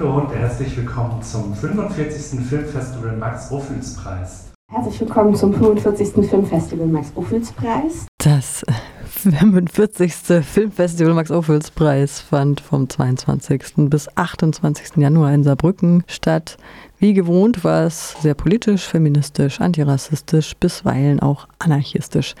[0.00, 2.40] Hallo und herzlich willkommen zum 45.
[2.48, 4.50] Filmfestival Max Ophüls Preis.
[4.72, 6.26] Herzlich willkommen zum 45.
[6.26, 8.06] Filmfestival Max Ophüls Preis.
[8.16, 8.64] Das
[9.10, 10.14] 45.
[10.42, 13.90] Filmfestival Max Ophüls Preis fand vom 22.
[13.90, 14.96] bis 28.
[14.96, 16.56] Januar in Saarbrücken statt.
[17.00, 22.34] Wie gewohnt war es sehr politisch, feministisch, antirassistisch, bisweilen auch anarchistisch.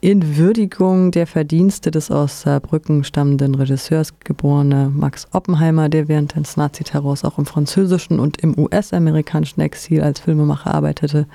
[0.00, 6.56] In Würdigung der Verdienste des aus Saarbrücken stammenden Regisseurs geborene Max Oppenheimer, der während des
[6.56, 11.26] Naziterrors auch im französischen und im US-amerikanischen Exil als Filmemacher arbeitete,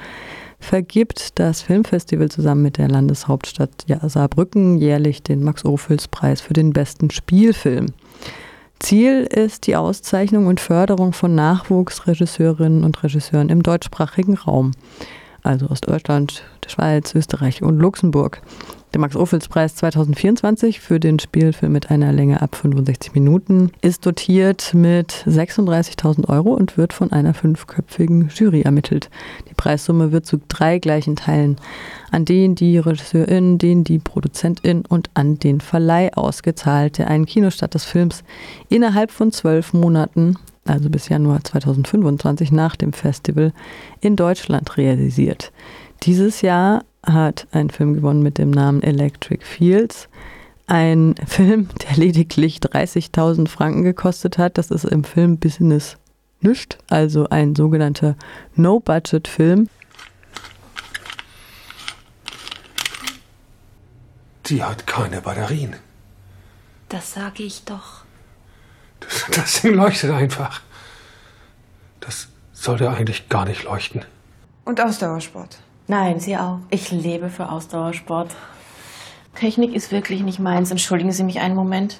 [0.59, 7.88] vergibt das Filmfestival zusammen mit der Landeshauptstadt Saarbrücken jährlich den Max-Ophüls-Preis für den besten Spielfilm.
[8.80, 14.72] Ziel ist die Auszeichnung und Förderung von Nachwuchsregisseurinnen und Regisseuren im deutschsprachigen Raum,
[15.44, 18.41] also aus Deutschland, der Schweiz, Österreich und Luxemburg.
[18.95, 25.12] Der Max-Ophüls-Preis 2024 für den Spielfilm mit einer Länge ab 65 Minuten ist dotiert mit
[25.27, 29.09] 36.000 Euro und wird von einer fünfköpfigen Jury ermittelt.
[29.49, 31.57] Die Preissumme wird zu drei gleichen Teilen
[32.10, 37.74] an den die Regisseurin, den die Produzentin und an den Verleih ausgezahlt, der einen Kinostart
[37.74, 38.24] des Films
[38.70, 43.52] innerhalb von zwölf Monaten, also bis Januar 2025 nach dem Festival,
[43.99, 45.52] in Deutschland realisiert.
[46.04, 50.10] Dieses Jahr hat ein Film gewonnen mit dem Namen Electric Fields.
[50.68, 54.58] Ein Film, der lediglich 30.000 Franken gekostet hat.
[54.58, 55.98] Das ist im Filmbusiness
[56.42, 56.78] nichts.
[56.90, 58.16] Also ein sogenannter
[58.56, 59.70] No-Budget-Film.
[64.48, 65.76] Die hat keine Batterien.
[66.90, 68.03] Das sage ich doch.
[69.00, 70.62] Das, das Ding leuchtet einfach.
[72.00, 74.06] Das sollte eigentlich gar nicht leuchten.
[74.64, 75.59] Und Ausdauersport.
[75.88, 76.59] Nein, Sie auch.
[76.69, 78.36] Ich lebe für Ausdauersport.
[79.36, 80.72] Technik ist wirklich nicht meins.
[80.72, 82.00] Entschuldigen Sie mich einen Moment.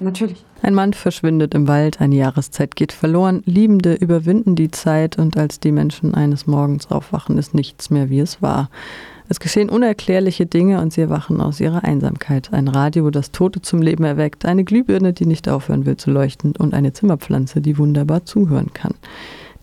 [0.00, 0.44] Natürlich.
[0.62, 5.60] Ein Mann verschwindet im Wald, eine Jahreszeit geht verloren, Liebende überwinden die Zeit und als
[5.60, 8.70] die Menschen eines Morgens aufwachen, ist nichts mehr, wie es war.
[9.28, 12.50] Es geschehen unerklärliche Dinge und sie erwachen aus ihrer Einsamkeit.
[12.52, 16.56] Ein Radio, das Tote zum Leben erweckt, eine Glühbirne, die nicht aufhören will zu leuchten
[16.56, 18.94] und eine Zimmerpflanze, die wunderbar zuhören kann.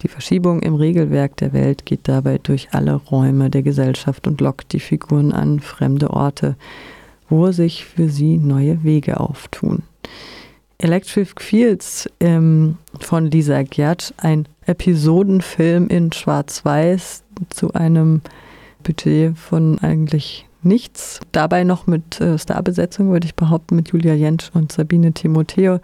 [0.05, 4.71] Die Verschiebung im Regelwerk der Welt geht dabei durch alle Räume der Gesellschaft und lockt
[4.71, 6.57] die Figuren an fremde Orte,
[7.27, 9.81] wo sich für sie neue Wege auftun.
[10.77, 18.21] Electric Fields ähm, von Lisa Gerd, ein Episodenfilm in Schwarz-Weiß zu einem
[18.83, 21.19] Budget von eigentlich nichts.
[21.31, 25.79] Dabei noch mit äh, Starbesetzung, würde ich behaupten, mit Julia Jentsch und Sabine Timoteo.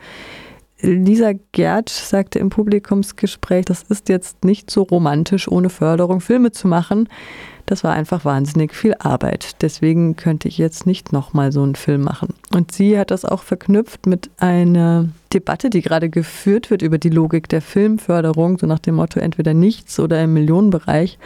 [0.81, 6.68] Lisa Gertsch sagte im Publikumsgespräch, das ist jetzt nicht so romantisch, ohne Förderung Filme zu
[6.68, 7.08] machen.
[7.68, 9.62] Das war einfach wahnsinnig viel Arbeit.
[9.62, 12.34] Deswegen könnte ich jetzt nicht nochmal so einen Film machen.
[12.53, 17.09] Und sie hat das auch verknüpft mit einer Debatte, die gerade geführt wird über die
[17.09, 21.18] Logik der Filmförderung, so nach dem Motto entweder nichts oder im Millionenbereich.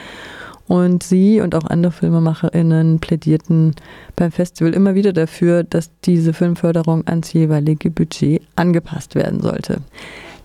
[0.68, 3.76] Und sie und auch andere FilmemacherInnen plädierten
[4.16, 9.82] beim Festival immer wieder dafür, dass diese Filmförderung ans jeweilige Budget angepasst werden sollte.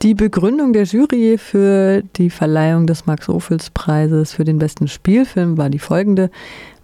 [0.02, 5.78] Die Begründung der Jury für die Verleihung des Max-Ophüls-Preises für den besten Spielfilm war die
[5.78, 6.30] folgende.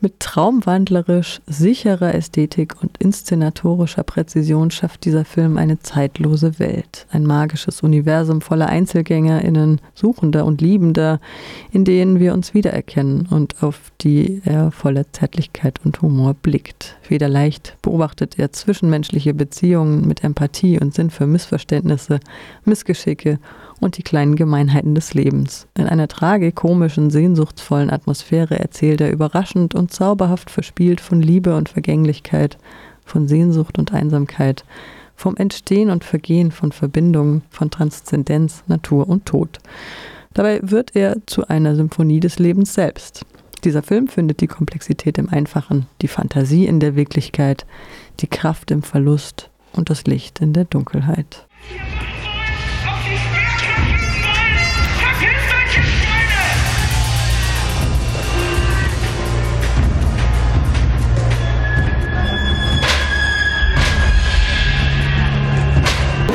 [0.01, 7.07] Mit traumwandlerisch sicherer Ästhetik und inszenatorischer Präzision schafft dieser Film eine zeitlose Welt.
[7.11, 11.19] Ein magisches Universum voller EinzelgängerInnen, Suchender und Liebender,
[11.73, 16.97] in denen wir uns wiedererkennen und auf die er voller Zärtlichkeit und Humor blickt.
[17.09, 22.21] Weder leicht beobachtet er zwischenmenschliche Beziehungen mit Empathie und Sinn für Missverständnisse,
[22.67, 23.39] Missgeschicke
[23.81, 25.67] und die kleinen Gemeinheiten des Lebens.
[25.77, 32.59] In einer tragikomischen, sehnsuchtsvollen Atmosphäre erzählt er überraschend und zauberhaft verspielt von Liebe und Vergänglichkeit,
[33.05, 34.65] von Sehnsucht und Einsamkeit,
[35.15, 39.59] vom Entstehen und Vergehen von Verbindungen, von Transzendenz, Natur und Tod.
[40.35, 43.25] Dabei wird er zu einer Symphonie des Lebens selbst.
[43.65, 47.65] Dieser Film findet die Komplexität im Einfachen, die Fantasie in der Wirklichkeit,
[48.21, 51.47] die Kraft im Verlust und das Licht in der Dunkelheit.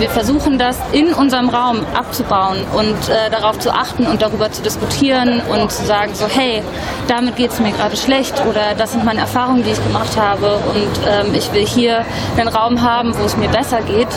[0.01, 4.63] Wir versuchen das in unserem Raum abzubauen und äh, darauf zu achten und darüber zu
[4.63, 6.63] diskutieren und zu sagen, so hey,
[7.07, 10.55] damit geht es mir gerade schlecht oder das sind meine Erfahrungen, die ich gemacht habe
[10.55, 12.03] und ähm, ich will hier
[12.35, 14.07] einen Raum haben, wo es mir besser geht.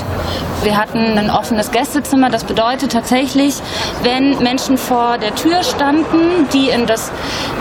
[0.63, 3.55] Wir hatten ein offenes Gästezimmer, das bedeutet tatsächlich,
[4.03, 7.13] wenn Menschen vor der Tür standen, die in das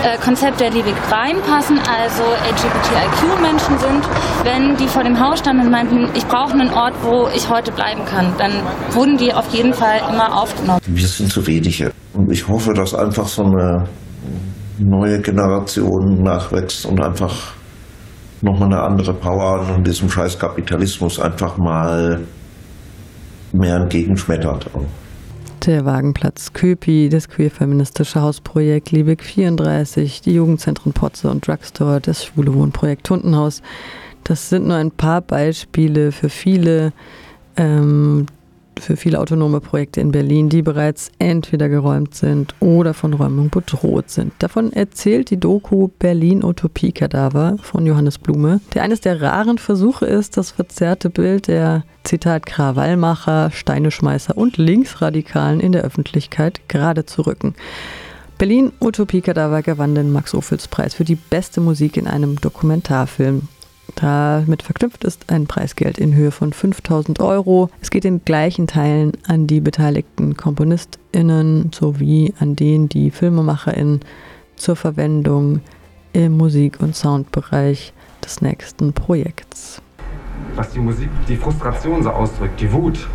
[0.04, 4.06] äh, Konzept der Liebig reinpassen, also LGBTIQ-Menschen sind,
[4.44, 7.74] wenn die vor dem Haus standen und meinten, ich brauche einen Ort, wo ich heute
[7.74, 8.52] bleiben kann, dann
[8.92, 10.80] wurden die auf jeden Fall immer aufgenommen.
[10.86, 11.92] Wir sind zu wenige.
[12.14, 13.86] Und ich hoffe, dass einfach so eine
[14.80, 17.54] neue Generation nachwächst und einfach
[18.42, 22.22] nochmal eine andere Power an diesem scheiß Kapitalismus einfach mal
[23.54, 24.70] mehr entgegenschmettert.
[25.66, 32.54] Der Wagenplatz Köpi, das queer-feministische Hausprojekt Liebig 34, die Jugendzentren Potze und Drugstore, das schwule
[32.54, 33.62] Wohnprojekt Hundenhaus.
[34.26, 36.92] Das sind nur ein paar Beispiele für viele
[37.58, 38.26] ähm,
[38.80, 44.10] für viele autonome Projekte in Berlin, die bereits entweder geräumt sind oder von Räumung bedroht
[44.10, 44.34] sind.
[44.40, 50.06] Davon erzählt die Doku Berlin Utopie Kadaver von Johannes Blume, der eines der raren Versuche
[50.06, 57.22] ist, das verzerrte Bild der Zitat Krawallmacher, Steineschmeißer und Linksradikalen in der Öffentlichkeit gerade zu
[57.22, 57.56] rücken.
[58.38, 63.48] Berlin Utopie Kadaver gewann den Max-Ophüls-Preis für die beste Musik in einem Dokumentarfilm.
[63.96, 67.70] Damit verknüpft ist ein Preisgeld in Höhe von 5000 Euro.
[67.82, 74.02] Es geht in gleichen Teilen an die beteiligten KomponistInnen sowie an denen die FilmemacherInnen
[74.56, 75.62] zur Verwendung
[76.14, 77.94] im Musik- und Soundbereich
[78.24, 79.82] des nächsten Projekts.
[80.56, 83.08] Was die Musik, die Frustration so ausdrückt, die Wut.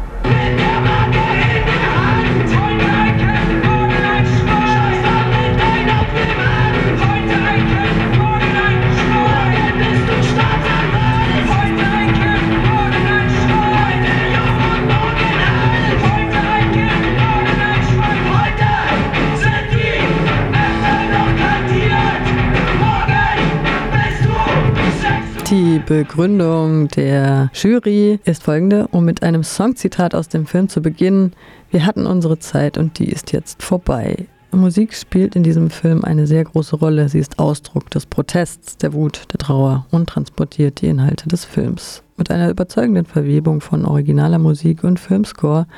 [25.89, 31.33] Begründung der Jury ist folgende, um mit einem Songzitat aus dem Film zu beginnen.
[31.71, 34.27] Wir hatten unsere Zeit und die ist jetzt vorbei.
[34.51, 37.09] Musik spielt in diesem Film eine sehr große Rolle.
[37.09, 42.03] Sie ist Ausdruck des Protests, der Wut, der Trauer und transportiert die Inhalte des Films.
[42.17, 45.69] Mit einer überzeugenden Verwebung von originaler Musik und Filmscore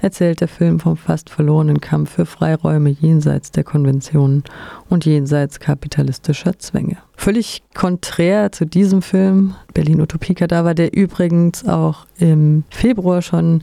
[0.00, 4.42] erzählt der Film vom fast verlorenen Kampf für Freiräume jenseits der Konventionen
[4.88, 6.96] und jenseits kapitalistischer Zwänge.
[7.16, 13.62] Völlig konträr zu diesem Film, Berlin Utopie Kadaver, der übrigens auch im Februar schon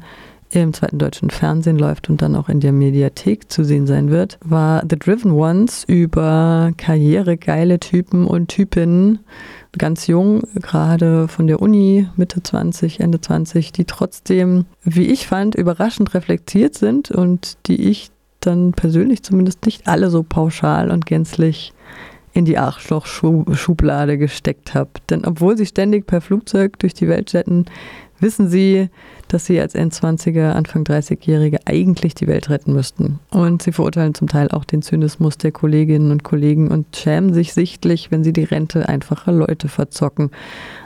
[0.60, 4.38] im zweiten deutschen Fernsehen läuft und dann auch in der Mediathek zu sehen sein wird,
[4.44, 9.20] war The Driven Ones über karrieregeile Typen und Typinnen,
[9.78, 15.56] ganz jung, gerade von der Uni, Mitte 20, Ende 20, die trotzdem, wie ich fand,
[15.56, 18.12] überraschend reflektiert sind und die ich
[18.42, 21.74] dann persönlich zumindest nicht alle so pauschal und gänzlich
[22.34, 24.92] in die Arschloch-Schublade gesteckt habe.
[25.10, 27.66] Denn obwohl sie ständig per Flugzeug durch die Welt jetten,
[28.22, 28.90] wissen sie,
[29.28, 33.20] dass sie als Endzwanziger, Anfang 30-Jährige eigentlich die Welt retten müssten.
[33.32, 37.54] Und sie verurteilen zum Teil auch den Zynismus der Kolleginnen und Kollegen und schämen sich
[37.54, 40.32] sichtlich, wenn sie die Rente einfacher Leute verzocken.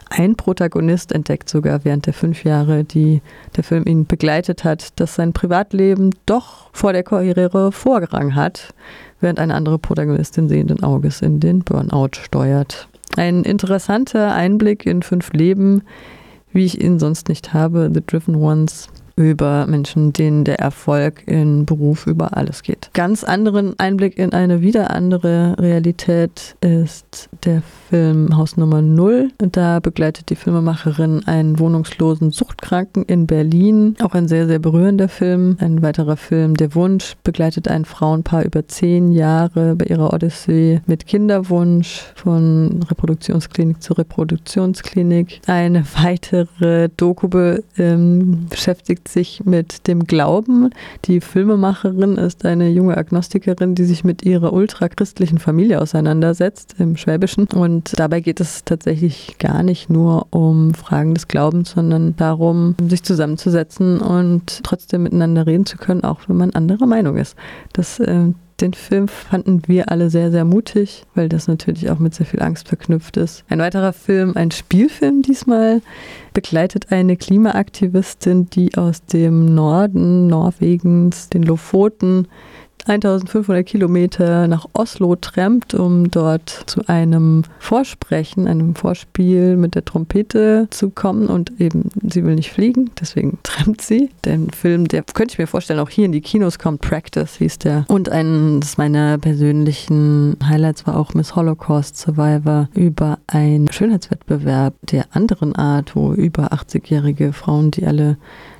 [0.09, 3.21] Ein Protagonist entdeckt sogar während der fünf Jahre, die
[3.55, 8.73] der Film ihn begleitet hat, dass sein Privatleben doch vor der Karriere Vorrang hat,
[9.19, 12.87] während eine andere Protagonistin sehenden Auges in den Burnout steuert.
[13.17, 15.81] Ein interessanter Einblick in fünf Leben,
[16.55, 21.65] wie ich ihn sonst nicht habe, The Driven Ones über Menschen, denen der Erfolg in
[21.65, 22.89] Beruf über alles geht.
[22.93, 29.29] Ganz anderen Einblick in eine wieder andere Realität ist der Film Haus Nummer 0.
[29.37, 33.95] Da begleitet die Filmemacherin einen wohnungslosen Suchtkranken in Berlin.
[34.01, 35.57] Auch ein sehr, sehr berührender Film.
[35.59, 41.05] Ein weiterer Film, Der Wunsch, begleitet ein Frauenpaar über zehn Jahre bei ihrer Odyssee mit
[41.05, 45.41] Kinderwunsch von Reproduktionsklinik zu Reproduktionsklinik.
[45.47, 47.25] Eine weitere Doku
[47.77, 50.69] ähm, beschäftigt sich mit dem Glauben.
[51.05, 57.47] Die Filmemacherin ist eine junge Agnostikerin, die sich mit ihrer ultrachristlichen Familie auseinandersetzt im Schwäbischen.
[57.47, 63.03] Und dabei geht es tatsächlich gar nicht nur um Fragen des Glaubens, sondern darum, sich
[63.03, 67.35] zusammenzusetzen und trotzdem miteinander reden zu können, auch wenn man anderer Meinung ist.
[67.73, 68.31] Das äh,
[68.61, 72.41] den Film fanden wir alle sehr, sehr mutig, weil das natürlich auch mit sehr viel
[72.41, 73.43] Angst verknüpft ist.
[73.49, 75.81] Ein weiterer Film, ein Spielfilm diesmal,
[76.33, 82.27] begleitet eine Klimaaktivistin, die aus dem Norden Norwegens, den Lofoten,
[82.87, 90.67] 1500 Kilometer nach Oslo trampt, um dort zu einem Vorsprechen, einem Vorspiel mit der Trompete
[90.69, 94.09] zu kommen und eben, sie will nicht fliegen, deswegen trampt sie.
[94.23, 97.59] Der Film, der könnte ich mir vorstellen, auch hier in die Kinos kommt, Practice hieß
[97.59, 97.85] der.
[97.87, 105.55] Und eines meiner persönlichen Highlights war auch Miss Holocaust Survivor über einen Schönheitswettbewerb der anderen
[105.55, 108.17] Art, wo über 80-jährige Frauen, die alle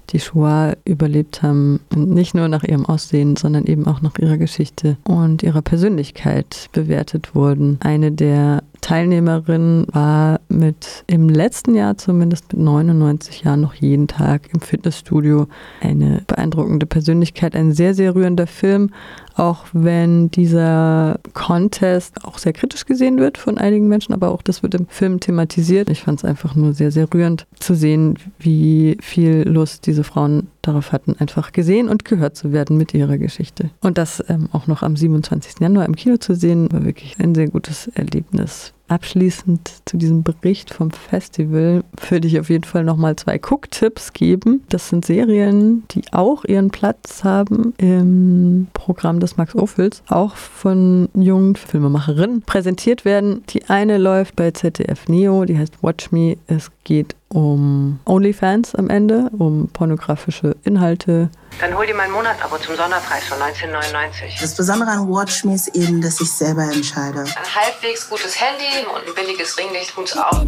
[0.09, 4.97] die Shoah überlebt haben, nicht nur nach ihrem Aussehen, sondern eben auch nach ihrer Geschichte
[5.03, 7.77] und ihrer Persönlichkeit bewertet wurden.
[7.81, 14.50] Eine der Teilnehmerin war mit im letzten Jahr zumindest mit 99 Jahren noch jeden Tag
[14.54, 15.48] im Fitnessstudio.
[15.82, 18.92] Eine beeindruckende Persönlichkeit, ein sehr, sehr rührender Film,
[19.34, 24.62] auch wenn dieser Contest auch sehr kritisch gesehen wird von einigen Menschen, aber auch das
[24.62, 25.89] wird im Film thematisiert.
[25.89, 30.50] Ich fand es einfach nur sehr, sehr rührend zu sehen, wie viel Lust diese Frauen
[30.62, 33.72] darauf hatten, einfach gesehen und gehört zu werden mit ihrer Geschichte.
[33.82, 35.56] Und das ähm, auch noch am 27.
[35.60, 38.75] Januar im Kino zu sehen, war wirklich ein sehr gutes Erlebnis.
[38.88, 44.63] Abschließend zu diesem Bericht vom Festival würde ich auf jeden Fall nochmal zwei Gucktipps geben.
[44.70, 51.10] Das sind Serien, die auch ihren Platz haben im Programm des Max Ophüls, auch von
[51.15, 53.44] jungen Filmemacherinnen präsentiert werden.
[53.50, 56.38] Die eine läuft bei ZDF Neo, die heißt Watch Me.
[56.46, 61.29] Es geht um OnlyFans am Ende, um pornografische Inhalte.
[61.60, 64.38] Dann hol dir mein Monatabo zum Sonderpreis von 1999.
[64.39, 67.22] Das Besondere an Watch Me ist eben, dass ich selber entscheide.
[67.22, 70.46] Ein halbwegs gutes Handy und ein billiges Ringlicht tut's auch.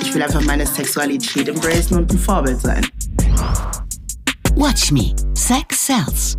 [0.00, 2.86] Ich will einfach meine Sexualität embracen und ein Vorbild sein.
[4.56, 5.14] Watch Me.
[5.34, 6.38] Sex sells.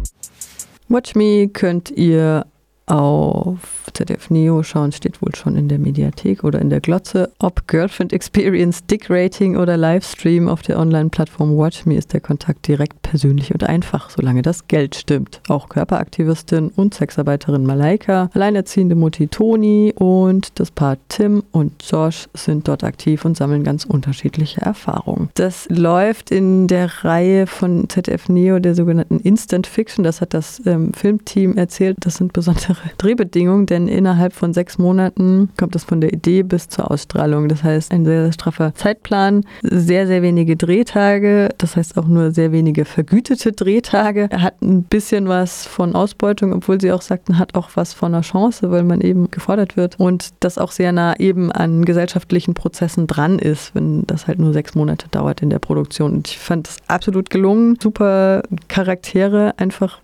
[0.87, 2.45] Watch Me könnt ihr
[2.87, 7.31] auf ZDF Neo schauen, steht wohl schon in der Mediathek oder in der Glotze.
[7.39, 12.67] Ob Girlfriend Experience, Dick Rating oder Livestream auf der Online-Plattform Watch Me ist der Kontakt
[12.67, 15.41] direkt persönlich und einfach, solange das Geld stimmt.
[15.47, 22.67] Auch Körperaktivistin und Sexarbeiterin Malaika, alleinerziehende Mutti Toni und das Paar Tim und Josh sind
[22.67, 25.29] dort aktiv und sammeln ganz unterschiedliche Erfahrungen.
[25.35, 30.03] Das läuft in der Reihe von ZDF Neo, der sogenannten Instant Fiction.
[30.03, 31.97] Das hat das ähm, Filmteam erzählt.
[32.01, 36.69] Das sind besondere Drehbedingungen, denn innerhalb von sechs Monaten kommt es von der Idee bis
[36.69, 37.47] zur Ausstrahlung.
[37.47, 42.31] Das heißt, ein sehr, sehr straffer Zeitplan, sehr, sehr wenige Drehtage, das heißt auch nur
[42.31, 44.27] sehr wenige vergütete Drehtage.
[44.29, 48.13] Er hat ein bisschen was von Ausbeutung, obwohl sie auch sagten, hat auch was von
[48.13, 52.53] einer Chance, weil man eben gefordert wird und das auch sehr nah eben an gesellschaftlichen
[52.53, 56.13] Prozessen dran ist, wenn das halt nur sechs Monate dauert in der Produktion.
[56.13, 57.77] Und ich fand es absolut gelungen.
[57.81, 59.99] Super Charaktere, einfach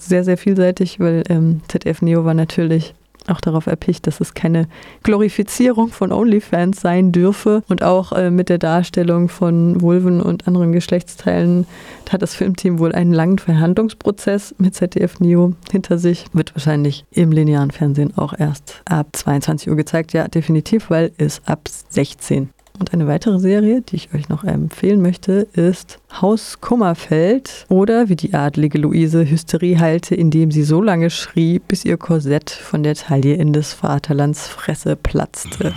[0.00, 2.94] sehr, sehr vielseitig, weil ähm, ZDF Neo war natürlich
[3.28, 4.68] auch darauf erpicht, dass es keine
[5.02, 7.62] Glorifizierung von OnlyFans sein dürfe.
[7.68, 11.66] Und auch äh, mit der Darstellung von Vulven und anderen Geschlechtsteilen
[12.10, 16.26] hat das Filmteam wohl einen langen Verhandlungsprozess mit ZDF Neo hinter sich.
[16.32, 20.12] Wird wahrscheinlich im linearen Fernsehen auch erst ab 22 Uhr gezeigt.
[20.12, 22.48] Ja, definitiv, weil es ab 16
[22.78, 28.16] und eine weitere Serie, die ich euch noch empfehlen möchte, ist Haus Kummerfeld oder wie
[28.16, 32.94] die adlige Luise Hysterie heilte, indem sie so lange schrie, bis ihr Korsett von der
[32.94, 35.74] Taille in des Vaterlands Fresse platzte.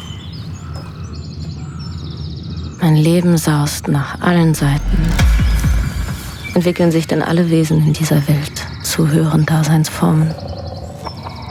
[2.81, 4.97] Mein Leben saust nach allen Seiten.
[6.55, 10.33] Entwickeln sich denn alle Wesen in dieser Welt zu höheren Daseinsformen.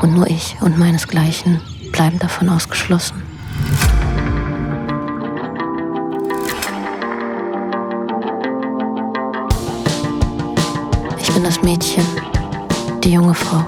[0.02, 1.61] Und nur ich und meinesgleichen
[1.92, 3.29] bleiben davon ausgeschlossen.
[11.50, 12.04] Das Mädchen,
[13.02, 13.64] die junge Frau.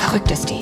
[0.00, 0.60] Verrückt ist die.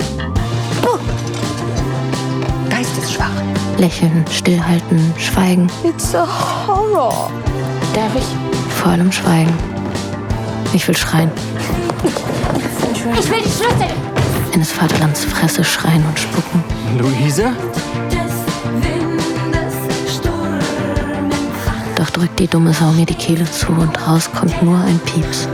[2.69, 3.31] Geistesschwach.
[3.77, 5.71] Lächeln, stillhalten, schweigen.
[5.85, 6.27] It's a
[6.67, 7.31] horror.
[7.93, 8.25] Darf ich?
[8.81, 9.53] Vor allem schweigen.
[10.73, 11.31] Ich will schreien.
[13.17, 13.95] Ich will die Schlüssel.
[14.51, 16.61] In des Vaterlands Fresse schreien und spucken.
[16.97, 17.53] Luise?
[21.95, 25.47] Doch drückt die dumme Sau mir die Kehle zu und raus kommt nur ein Pieps.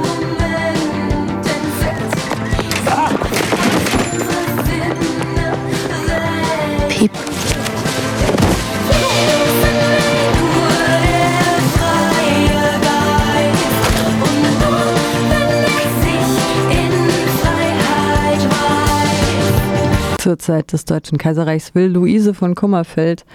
[20.43, 23.25] Zeit des Deutschen Kaiserreichs will Luise von Kummerfeld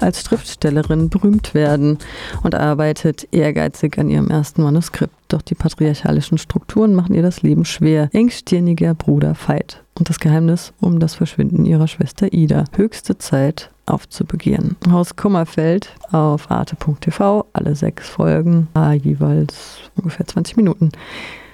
[0.00, 1.98] als Schriftstellerin berühmt werden
[2.42, 5.14] und arbeitet ehrgeizig an ihrem ersten Manuskript.
[5.28, 8.08] Doch die patriarchalischen Strukturen machen ihr das Leben schwer.
[8.12, 12.64] Engstirniger Bruder Veit und das Geheimnis um das Verschwinden ihrer Schwester Ida.
[12.76, 14.76] Höchste Zeit aufzubegehren.
[14.90, 18.68] Haus Kummerfeld auf arte.tv, alle sechs Folgen,
[19.02, 20.92] jeweils ungefähr 20 Minuten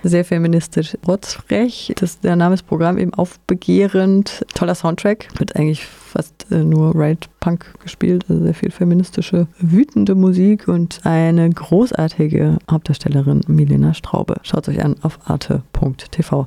[0.04, 1.92] sehr feministisch, rotzfrech.
[1.98, 4.44] Das, der Name ist Programm eben aufbegehrend.
[4.54, 5.28] Toller Soundtrack.
[5.38, 11.00] Wird eigentlich fast äh, nur Right Punk gespielt, also sehr viel feministische, wütende Musik und
[11.04, 14.36] eine großartige Hauptdarstellerin Milena Straube.
[14.42, 16.42] Schaut euch an auf arte.tv.